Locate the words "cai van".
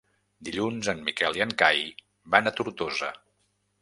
1.63-2.51